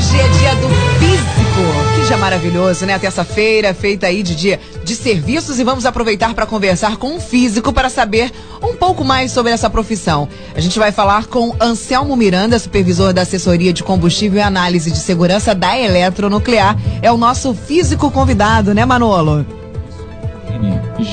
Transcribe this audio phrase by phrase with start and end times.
[0.00, 1.94] Hoje é dia do físico.
[1.94, 2.98] Que dia maravilhoso, né?
[2.98, 7.70] Terça-feira, feita aí de dia de serviços e vamos aproveitar para conversar com um físico
[7.70, 8.32] para saber
[8.62, 10.26] um pouco mais sobre essa profissão.
[10.54, 14.96] A gente vai falar com Anselmo Miranda, supervisor da assessoria de combustível e análise de
[14.96, 16.78] segurança da Eletronuclear.
[17.02, 19.44] É o nosso físico convidado, né, Manolo?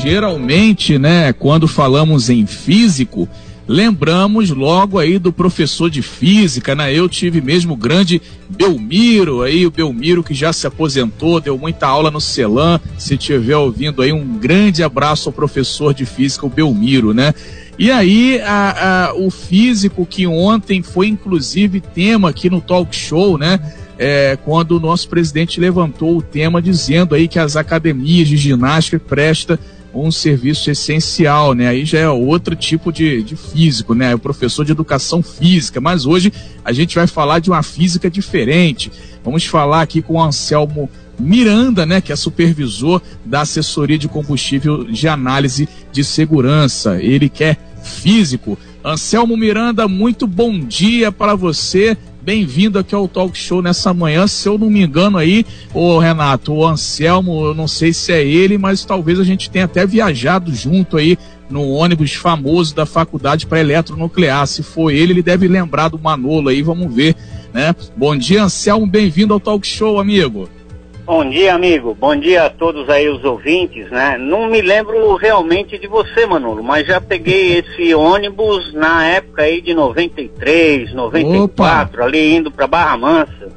[0.01, 3.27] Geralmente, né, quando falamos em físico,
[3.67, 6.93] lembramos logo aí do professor de física, né?
[6.93, 11.85] Eu tive mesmo o grande Belmiro aí, o Belmiro que já se aposentou, deu muita
[11.85, 12.79] aula no Celan.
[12.97, 17.33] Se estiver ouvindo aí, um grande abraço ao professor de física, o Belmiro, né?
[17.77, 23.37] E aí, a, a, o físico que ontem foi inclusive tema aqui no talk show,
[23.37, 23.59] né?
[23.99, 28.99] É, quando o nosso presidente levantou o tema dizendo aí que as academias de ginástica
[28.99, 29.57] prestam
[30.05, 31.67] um serviço essencial, né?
[31.67, 34.13] Aí já é outro tipo de, de físico, né?
[34.13, 36.31] O professor de educação física, mas hoje
[36.63, 38.91] a gente vai falar de uma física diferente.
[39.23, 40.89] Vamos falar aqui com o Anselmo
[41.19, 47.01] Miranda, né, que é supervisor da assessoria de combustível de análise de segurança.
[47.01, 48.57] Ele que é físico.
[48.83, 51.97] Anselmo Miranda, muito bom dia para você.
[52.27, 54.27] Bem-vindo aqui ao Talk Show nessa manhã.
[54.27, 58.21] Se eu não me engano aí, o Renato, o Anselmo, eu não sei se é
[58.21, 61.17] ele, mas talvez a gente tenha até viajado junto aí
[61.49, 64.45] no ônibus famoso da faculdade para eletronuclear.
[64.45, 67.15] Se for ele, ele deve lembrar do Manolo aí, vamos ver,
[67.53, 67.73] né?
[67.95, 70.49] Bom dia, Anselmo, bem-vindo ao Talk Show, amigo.
[71.07, 71.95] Bom dia, amigo.
[71.95, 74.17] Bom dia a todos aí os ouvintes, né?
[74.17, 79.61] Não me lembro realmente de você, Manolo, mas já peguei esse ônibus na época aí
[79.61, 82.03] de 93, 94, Opa.
[82.03, 83.47] ali indo para Barra Mansa.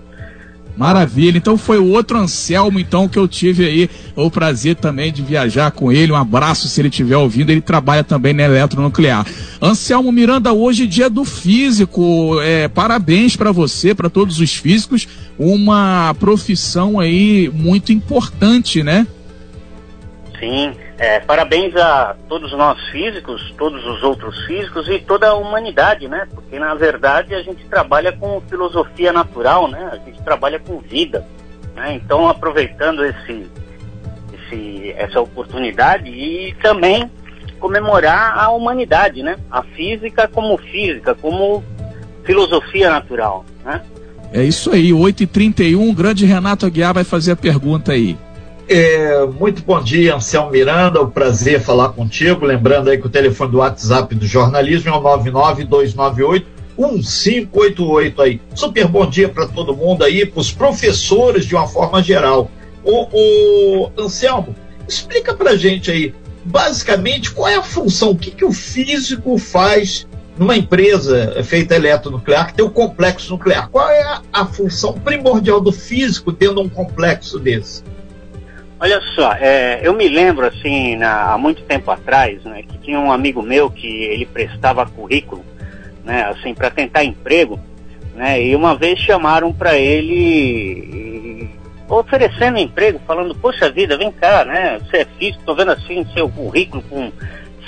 [0.80, 1.36] Maravilha.
[1.36, 5.70] Então foi o outro Anselmo, então, que eu tive aí o prazer também de viajar
[5.72, 6.10] com ele.
[6.10, 7.50] Um abraço se ele estiver ouvindo.
[7.50, 9.26] Ele trabalha também na Eletronuclear.
[9.60, 12.40] Anselmo Miranda, hoje dia do físico.
[12.40, 15.06] É, parabéns para você, para todos os físicos.
[15.38, 19.06] Uma profissão aí muito importante, né?
[20.38, 20.72] Sim.
[21.00, 26.28] É, parabéns a todos nós físicos, todos os outros físicos e toda a humanidade, né?
[26.30, 29.88] Porque na verdade a gente trabalha com filosofia natural, né?
[29.90, 31.26] A gente trabalha com vida.
[31.74, 31.94] Né?
[31.94, 33.50] Então aproveitando esse,
[34.34, 37.10] esse, essa oportunidade e também
[37.58, 39.38] comemorar a humanidade, né?
[39.50, 41.64] A física como física, como
[42.24, 43.80] filosofia natural, né?
[44.34, 48.18] É isso aí, 8h31, grande Renato Aguiar vai fazer a pergunta aí.
[48.72, 51.00] É, muito bom dia, Anselmo Miranda.
[51.00, 52.46] O um prazer falar contigo.
[52.46, 56.46] Lembrando aí que o telefone do WhatsApp do jornalismo é o 99298
[56.78, 58.40] 1588 aí.
[58.54, 62.48] Super bom dia para todo mundo aí, para os professores de uma forma geral.
[62.84, 64.54] O, o Anselmo,
[64.86, 66.14] explica para gente aí,
[66.44, 70.06] basicamente, qual é a função, o que, que o físico faz
[70.38, 73.68] numa empresa feita eletronuclear que tem um complexo nuclear.
[73.68, 77.82] Qual é a, a função primordial do físico tendo um complexo desse?
[78.82, 82.98] Olha só, é, eu me lembro assim, na, há muito tempo atrás, né, que tinha
[82.98, 85.44] um amigo meu que ele prestava currículo,
[86.02, 87.60] né, assim, para tentar emprego,
[88.14, 91.50] né, e uma vez chamaram para ele
[91.86, 96.30] oferecendo emprego, falando, poxa vida, vem cá, né, você é físico, tô vendo assim seu
[96.30, 97.12] currículo com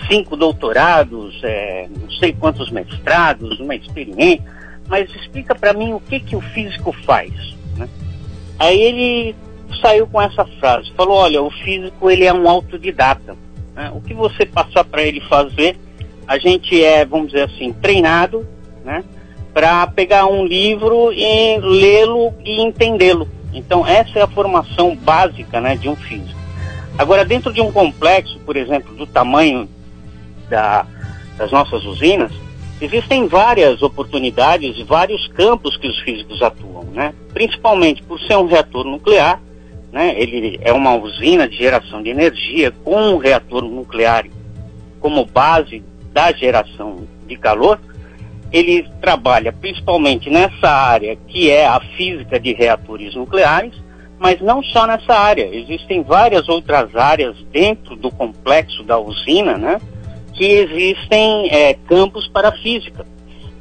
[0.08, 4.42] cinco doutorados, é, não sei quantos mestrados, uma experiência,
[4.88, 7.32] mas explica para mim o que que o físico faz,
[7.76, 7.86] né?
[8.58, 9.36] Aí ele
[9.80, 10.92] saiu com essa frase.
[10.96, 13.36] Falou, olha, o físico ele é um autodidata.
[13.74, 13.90] Né?
[13.94, 15.76] O que você passar para ele fazer,
[16.26, 18.46] a gente é, vamos dizer assim, treinado,
[18.84, 19.04] né?
[19.52, 23.28] Para pegar um livro e lê-lo e entendê-lo.
[23.52, 26.40] Então essa é a formação básica, né, de um físico.
[26.96, 29.68] Agora dentro de um complexo, por exemplo, do tamanho
[30.48, 30.86] da,
[31.36, 32.32] das nossas usinas,
[32.80, 37.14] existem várias oportunidades, vários campos que os físicos atuam, né?
[37.32, 39.40] Principalmente por ser um reator nuclear,
[39.92, 40.14] né?
[40.16, 44.24] Ele é uma usina de geração de energia com um reator nuclear
[44.98, 47.78] como base da geração de calor.
[48.50, 53.74] Ele trabalha principalmente nessa área que é a física de reatores nucleares,
[54.18, 55.48] mas não só nessa área.
[55.54, 59.80] Existem várias outras áreas dentro do complexo da usina, né?
[60.34, 63.04] Que existem é, campos para a física.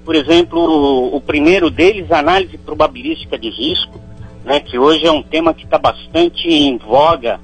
[0.05, 4.00] Por exemplo, o, o primeiro deles, análise probabilística de risco,
[4.43, 7.39] né, que hoje é um tema que está bastante em voga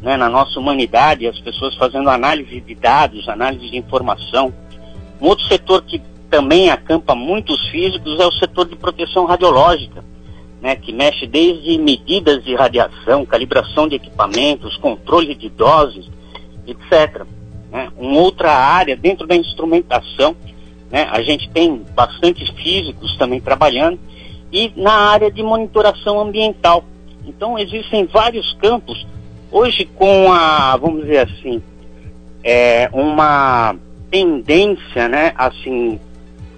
[0.00, 4.52] né, na nossa humanidade, as pessoas fazendo análise de dados, análise de informação.
[5.20, 6.00] Um outro setor que
[6.30, 10.04] também acampa muitos físicos é o setor de proteção radiológica,
[10.60, 16.08] né, que mexe desde medidas de radiação, calibração de equipamentos, controle de doses,
[16.66, 17.24] etc.
[17.70, 17.90] Né.
[17.96, 20.36] Uma outra área dentro da instrumentação,
[20.90, 23.98] né, a gente tem bastante físicos também trabalhando,
[24.52, 26.84] e na área de monitoração ambiental.
[27.26, 29.06] Então existem vários campos.
[29.50, 31.62] Hoje com a, vamos dizer assim,
[32.42, 33.74] é, uma
[34.10, 35.98] tendência, né, assim,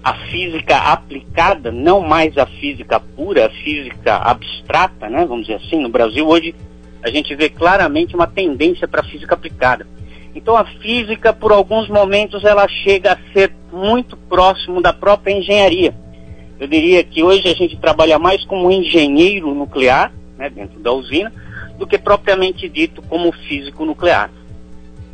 [0.03, 5.81] a física aplicada, não mais a física pura, a física abstrata, né, vamos dizer assim,
[5.81, 6.55] no Brasil hoje
[7.03, 9.87] a gente vê claramente uma tendência para a física aplicada.
[10.35, 15.93] Então a física, por alguns momentos, ela chega a ser muito próximo da própria engenharia.
[16.61, 21.33] Eu diria que hoje a gente trabalha mais como engenheiro nuclear, né, dentro da usina,
[21.79, 24.29] do que propriamente dito como físico nuclear.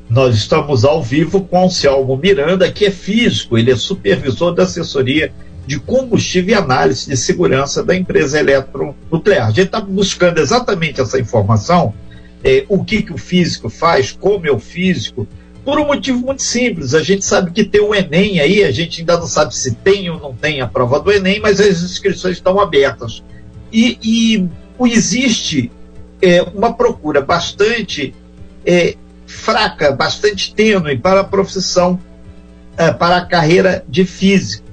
[0.09, 4.63] Nós estamos ao vivo com o Anselmo Miranda, que é físico, ele é supervisor da
[4.63, 5.31] assessoria
[5.65, 9.47] de combustível e análise de segurança da empresa eletronuclear.
[9.47, 11.93] A gente está buscando exatamente essa informação,
[12.43, 15.25] é, o que, que o físico faz, como é o físico,
[15.67, 16.93] por um motivo muito simples.
[16.93, 20.09] A gente sabe que tem o Enem aí, a gente ainda não sabe se tem
[20.09, 23.21] ou não tem a prova do Enem, mas as inscrições estão abertas.
[23.69, 24.49] E, e
[24.87, 25.69] existe
[26.21, 28.15] é, uma procura bastante
[28.65, 31.99] é, fraca, bastante tênue para a profissão,
[32.77, 34.65] é, para a carreira de físico.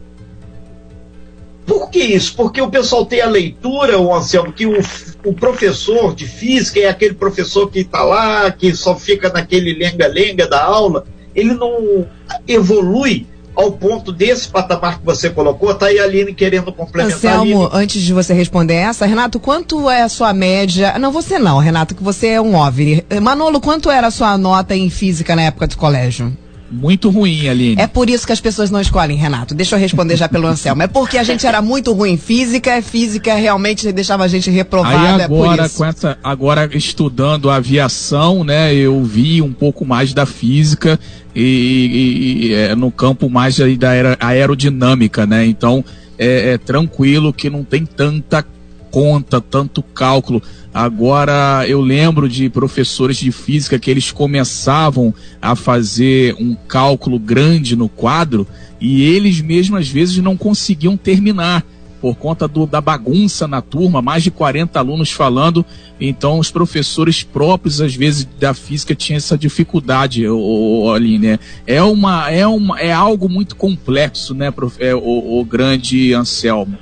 [1.67, 2.35] Por que isso?
[2.37, 4.79] Porque o pessoal tem a leitura, o Anselmo, que o,
[5.25, 10.47] o professor de física é aquele professor que está lá, que só fica naquele lenga-lenga
[10.47, 12.07] da aula, ele não
[12.47, 17.17] evolui ao ponto desse patamar que você colocou, tá aí a Aline querendo complementar.
[17.17, 20.99] Anselmo, antes de você responder essa, Renato, quanto é a sua média?
[20.99, 23.05] Não, você não, Renato, que você é um OVNI.
[23.23, 26.37] Manolo, quanto era a sua nota em física na época de colégio?
[26.71, 27.81] Muito ruim, Aline.
[27.81, 29.55] É por isso que as pessoas não escolhem, Renato.
[29.55, 30.83] Deixa eu responder já pelo Anselmo.
[30.83, 34.97] É porque a gente era muito ruim em física, física realmente deixava a gente reprovada.
[34.97, 40.13] Aí é agora, é com essa, agora estudando aviação, né, eu vi um pouco mais
[40.13, 40.99] da física
[41.35, 43.91] e, e, e é, no campo mais da
[44.21, 45.47] aerodinâmica, né?
[45.47, 45.85] Então
[46.19, 48.45] é, é tranquilo que não tem tanta
[48.94, 50.41] conta, tanto cálculo.
[50.73, 55.12] Agora, eu lembro de professores de física que eles começavam
[55.43, 58.46] a fazer um cálculo grande no quadro
[58.81, 61.67] e eles mesmos às vezes não conseguiam terminar
[62.00, 65.64] por conta do, da bagunça na turma, mais de 40 alunos falando,
[65.99, 71.29] então os professores próprios, às vezes, da física tinham essa dificuldade, o, Aline.
[71.29, 71.38] Né?
[71.67, 76.79] É, uma, é, uma, é algo muito complexo, né, prof, é, o, o grande Anselmo?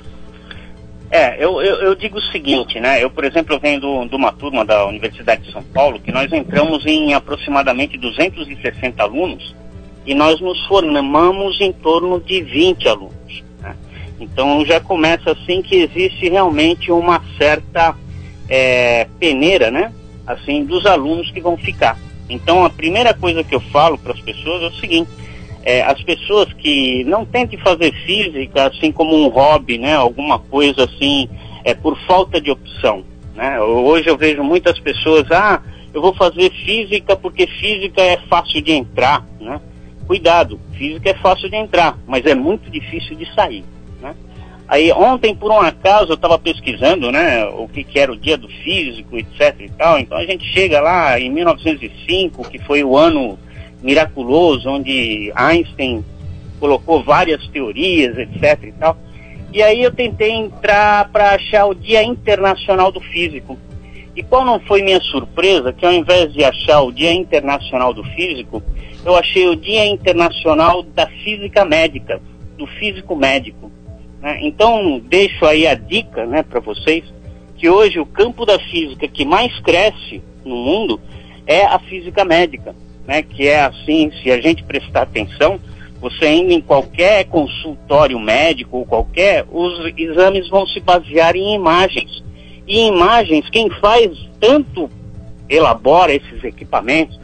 [1.13, 3.03] É, eu, eu, eu, digo o seguinte, né?
[3.03, 6.33] Eu, por exemplo, venho do, de uma turma da Universidade de São Paulo que nós
[6.33, 9.55] entramos em aproximadamente 260 alunos
[10.07, 13.43] e nós nos formamos em torno de 20 alunos.
[13.61, 13.75] Né?
[14.19, 17.95] Então já começa assim que existe realmente uma certa
[18.49, 19.93] é, peneira, né?
[20.25, 21.95] Assim, dos alunos que vão ficar.
[22.27, 25.11] Então a primeira coisa que eu falo para as pessoas é o seguinte
[25.63, 29.95] é, as pessoas que não tentem fazer física assim como um hobby, né?
[29.95, 31.29] Alguma coisa assim,
[31.63, 33.03] é por falta de opção.
[33.33, 33.59] Né?
[33.59, 35.61] Hoje eu vejo muitas pessoas, ah,
[35.93, 39.59] eu vou fazer física porque física é fácil de entrar, né?
[40.05, 43.63] Cuidado, física é fácil de entrar, mas é muito difícil de sair,
[44.01, 44.13] né?
[44.67, 48.37] Aí ontem, por um acaso, eu estava pesquisando, né, o que, que era o dia
[48.37, 52.97] do físico, etc e tal, então a gente chega lá em 1905, que foi o
[52.97, 53.37] ano
[53.83, 56.03] miraculoso, onde Einstein
[56.59, 58.63] colocou várias teorias, etc.
[58.63, 58.97] e tal.
[59.51, 63.59] E aí eu tentei entrar para achar o Dia Internacional do Físico.
[64.15, 65.73] E qual não foi minha surpresa?
[65.73, 68.63] Que ao invés de achar o Dia Internacional do Físico,
[69.05, 72.21] eu achei o Dia Internacional da Física Médica,
[72.57, 73.69] do Físico Médico.
[74.21, 74.39] Né?
[74.41, 77.03] Então, deixo aí a dica né, para vocês
[77.57, 80.99] que hoje o campo da física que mais cresce no mundo
[81.45, 82.75] é a física médica
[83.07, 85.59] né, que é assim, se a gente prestar atenção,
[85.99, 92.23] você indo em qualquer consultório médico ou qualquer, os exames vão se basear em imagens.
[92.67, 94.89] E imagens, quem faz tanto
[95.49, 97.19] elabora esses equipamentos,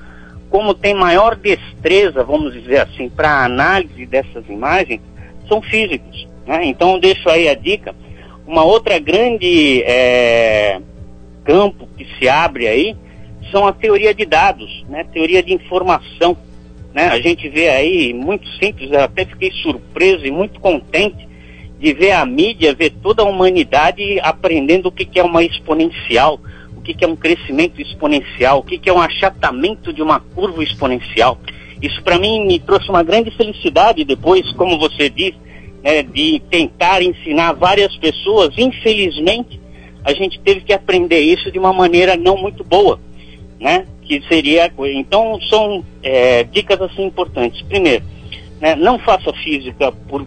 [0.49, 5.01] como tem maior destreza, vamos dizer assim, para análise dessas imagens,
[5.47, 6.27] são físicos.
[6.47, 6.65] Né?
[6.65, 7.93] Então deixo aí a dica.
[8.47, 10.79] Uma outra grande é,
[11.43, 12.95] campo que se abre aí
[13.51, 15.03] são a teoria de dados, né?
[15.03, 16.37] Teoria de informação,
[16.93, 17.07] né?
[17.07, 21.27] A gente vê aí, muito simples, eu até fiquei surpreso e muito contente
[21.79, 26.39] de ver a mídia, ver toda a humanidade aprendendo o que, que é uma exponencial,
[26.75, 30.19] o que, que é um crescimento exponencial, o que, que é um achatamento de uma
[30.19, 31.37] curva exponencial.
[31.81, 35.33] Isso para mim me trouxe uma grande felicidade depois, como você diz,
[35.81, 38.49] né, de tentar ensinar várias pessoas.
[38.57, 39.61] Infelizmente,
[40.03, 42.99] a gente teve que aprender isso de uma maneira não muito boa
[43.59, 43.85] né?
[44.01, 47.61] Que seria então são é, dicas assim importantes.
[47.63, 48.03] Primeiro,
[48.59, 50.25] né, não faça física por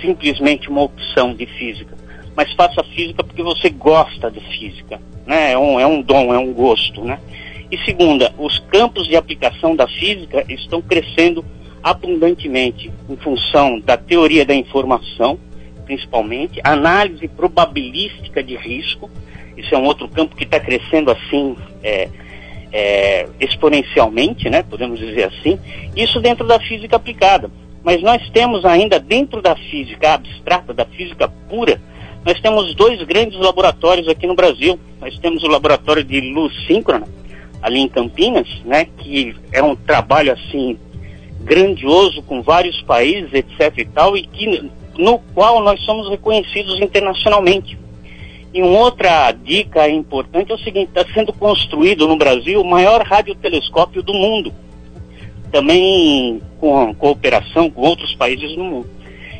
[0.00, 1.96] simplesmente uma opção de física.
[2.36, 5.52] mas faça física porque você gosta de física, né?
[5.52, 7.18] É um, é um dom, é um gosto, né?
[7.70, 11.44] E segunda, os campos de aplicação da física estão crescendo
[11.82, 15.38] abundantemente em função da teoria da informação,
[15.84, 19.10] principalmente, análise probabilística de risco,
[19.56, 22.08] isso é um outro campo que está crescendo assim é,
[22.72, 25.58] é, exponencialmente, né, podemos dizer assim,
[25.96, 27.50] isso dentro da física aplicada.
[27.82, 31.80] Mas nós temos ainda dentro da física abstrata, da física pura,
[32.26, 34.76] nós temos dois grandes laboratórios aqui no Brasil.
[35.00, 37.06] Nós temos o laboratório de luz síncrona,
[37.62, 40.76] ali em Campinas, né, que é um trabalho assim
[41.42, 44.68] grandioso com vários países, etc e tal, e que
[44.98, 47.78] no qual nós somos reconhecidos internacionalmente.
[48.56, 53.02] E uma outra dica importante é o seguinte: está sendo construído no Brasil o maior
[53.02, 54.50] radiotelescópio do mundo,
[55.52, 58.88] também com cooperação com outros países no mundo.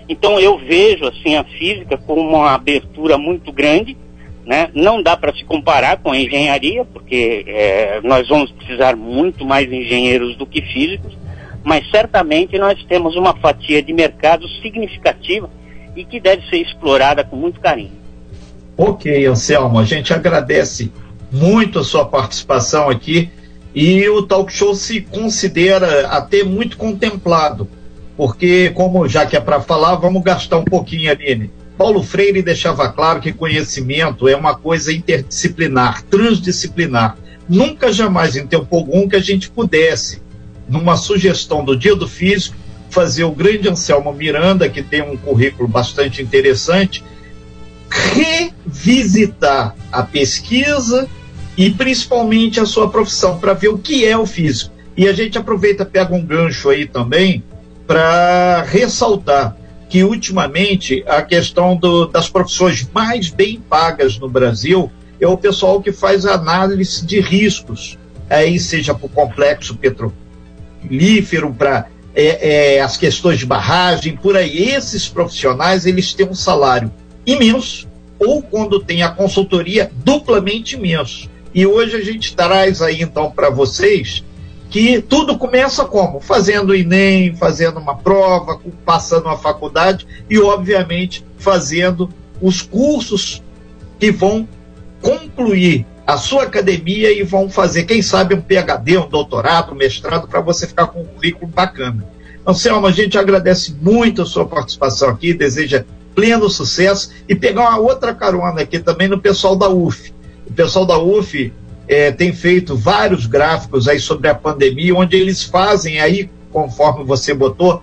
[0.07, 3.97] Então eu vejo assim a física como uma abertura muito grande,
[4.45, 4.69] né?
[4.75, 9.73] Não dá para se comparar com a engenharia, porque é, nós vamos precisar muito mais
[9.73, 11.17] engenheiros do que físicos,
[11.65, 15.49] mas certamente nós temos uma fatia de mercado significativa
[15.97, 18.05] e que deve ser explorada com muito carinho.
[18.79, 20.93] Ok, Anselmo, a gente agradece
[21.33, 23.31] muito a sua participação aqui
[23.75, 27.67] e o talk show se considera até muito contemplado,
[28.17, 31.51] porque, como já que é para falar, vamos gastar um pouquinho ali.
[31.79, 37.17] Paulo Freire deixava claro que conhecimento é uma coisa interdisciplinar, transdisciplinar.
[37.49, 40.23] Nunca jamais em tempo algum que a gente pudesse,
[40.69, 42.57] numa sugestão do Dia do Físico,
[42.91, 47.05] fazer o grande Anselmo Miranda, que tem um currículo bastante interessante,
[47.91, 51.09] revisitar a pesquisa
[51.57, 54.75] e principalmente a sua profissão para ver o que é o físico.
[54.97, 57.43] E a gente aproveita, pega um gancho aí também
[57.87, 59.57] para ressaltar
[59.89, 64.91] que ultimamente a questão do, das profissões mais bem pagas no Brasil
[65.21, 71.87] é o pessoal que faz análise de riscos, aí seja para o complexo petrolífero, para
[72.15, 74.71] é, é, as questões de barragem, por aí.
[74.71, 76.91] Esses profissionais eles têm um salário
[77.27, 81.29] imenso, ou quando tem a consultoria, duplamente imenso.
[81.53, 84.23] E hoje a gente traz aí então para vocês
[84.71, 86.21] que tudo começa como?
[86.21, 93.43] Fazendo o Enem, fazendo uma prova, passando uma faculdade e, obviamente, fazendo os cursos
[93.99, 94.47] que vão
[95.01, 100.29] concluir a sua academia e vão fazer, quem sabe, um PhD, um doutorado, um mestrado,
[100.29, 102.05] para você ficar com um currículo bacana.
[102.47, 105.85] Anselmo, a gente agradece muito a sua participação aqui, deseja
[106.17, 110.15] pleno sucesso e pegar uma outra carona aqui também no pessoal da UF.
[110.47, 111.53] O pessoal da UF
[111.87, 117.35] é, tem feito vários gráficos aí sobre a pandemia, onde eles fazem aí, conforme você
[117.35, 117.83] botou,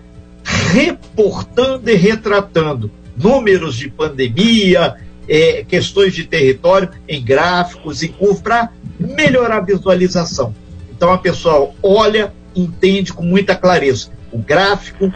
[0.72, 4.96] reportando e retratando números de pandemia,
[5.30, 10.56] é, questões de território em gráficos e curvas para melhorar a visualização.
[10.92, 14.10] Então a pessoa olha, entende com muita clareza.
[14.32, 15.14] O gráfico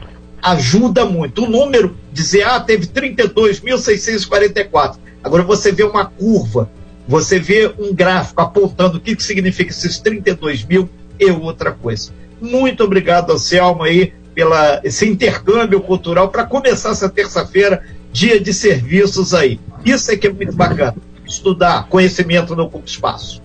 [0.52, 1.44] ajuda muito.
[1.44, 4.98] O número, dizer, ah, teve 32.644.
[5.24, 6.70] Agora você vê uma curva,
[7.08, 10.90] você vê um gráfico apontando o que, que significa esses 32 mil
[11.20, 12.12] e outra coisa.
[12.40, 19.34] Muito obrigado, Anselmo, aí, pela esse intercâmbio cultural para começar essa terça-feira, dia de serviços
[19.34, 19.60] aí.
[19.84, 20.96] Isso é que é muito bacana.
[21.26, 23.42] Estudar conhecimento no pouco espaço.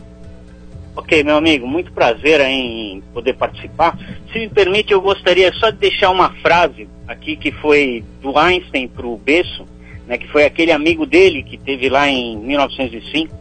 [0.95, 3.99] Ok, meu amigo, muito prazer em poder participar.
[4.31, 8.89] Se me permite, eu gostaria só de deixar uma frase aqui que foi do Einstein
[8.89, 9.65] para o Besso,
[10.07, 13.35] né, que foi aquele amigo dele que teve lá em 1905.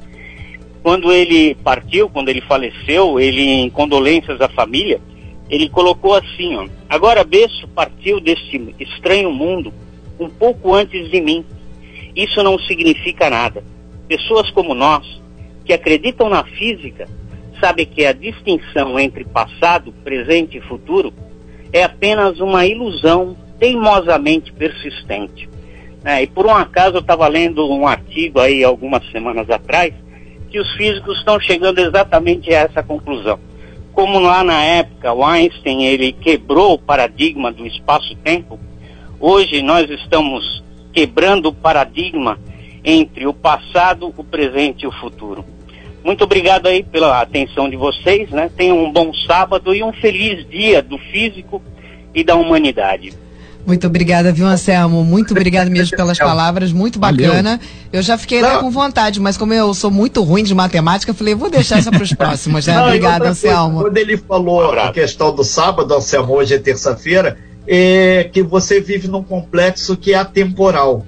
[0.81, 5.01] Quando ele partiu, quando ele faleceu, ele em condolências à família,
[5.49, 9.73] ele colocou assim, ó, agora Besso partiu deste estranho mundo
[10.17, 11.43] um pouco antes de mim.
[12.15, 13.61] Isso não significa nada.
[14.07, 15.21] Pessoas como nós,
[15.65, 17.09] que acreditam na física,
[17.61, 21.13] sabe que a distinção entre passado, presente e futuro
[21.71, 25.47] é apenas uma ilusão teimosamente persistente.
[26.03, 29.93] É, e por um acaso eu estava lendo um artigo aí algumas semanas atrás
[30.49, 33.39] que os físicos estão chegando exatamente a essa conclusão.
[33.93, 38.59] Como lá na época o Einstein ele quebrou o paradigma do espaço-tempo,
[39.19, 42.39] hoje nós estamos quebrando o paradigma
[42.83, 45.45] entre o passado, o presente e o futuro.
[46.03, 48.49] Muito obrigado aí pela atenção de vocês, né?
[48.55, 51.61] Tenham um bom sábado e um feliz dia do físico
[52.13, 53.13] e da humanidade.
[53.65, 55.03] Muito obrigada, viu, Anselmo?
[55.03, 57.57] Muito obrigada mesmo pelas palavras, muito bacana.
[57.57, 57.59] Valeu.
[57.93, 61.35] Eu já fiquei até com vontade, mas como eu sou muito ruim de matemática, falei,
[61.35, 62.81] vou deixar essa para os próximos, né?
[62.81, 63.75] Obrigada, Anselmo.
[63.75, 68.81] Coisa, quando ele falou a questão do sábado, Anselmo, hoje é terça-feira, é que você
[68.81, 71.05] vive num complexo que é atemporal.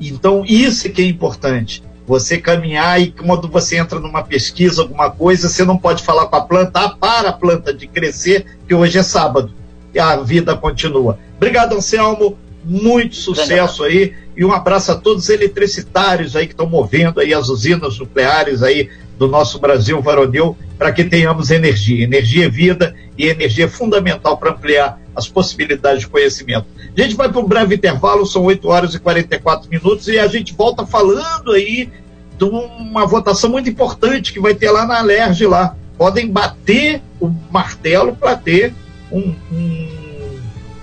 [0.00, 1.82] Então, isso é que é importante.
[2.06, 6.36] Você caminhar e quando você entra numa pesquisa, alguma coisa, você não pode falar com
[6.36, 9.52] a planta, ah, para a planta de crescer, que hoje é sábado.
[9.94, 11.18] E a vida continua.
[11.36, 12.38] Obrigado, Anselmo.
[12.64, 17.34] Muito sucesso aí e um abraço a todos os eletricitários aí que estão movendo aí
[17.34, 22.04] as usinas nucleares aí do nosso Brasil varonil para que tenhamos energia.
[22.04, 26.66] Energia é vida e energia é fundamental para ampliar as possibilidades de conhecimento.
[26.96, 30.26] A gente vai para um breve intervalo, são 8 horas e 44 minutos, e a
[30.26, 31.88] gente volta falando aí
[32.36, 35.74] de uma votação muito importante que vai ter lá na Alerj lá.
[35.96, 38.74] Podem bater o martelo para ter
[39.10, 39.88] um, um,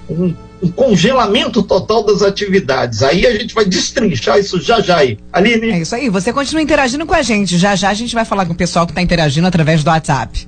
[0.09, 3.01] um um congelamento total das atividades.
[3.01, 5.17] Aí a gente vai destrinchar isso já já aí.
[5.31, 5.71] Aline?
[5.71, 7.57] É isso aí, você continua interagindo com a gente.
[7.57, 10.47] Já já a gente vai falar com o pessoal que está interagindo através do WhatsApp.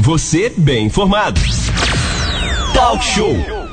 [0.00, 1.40] Você bem informado.
[2.74, 3.55] Talk Show.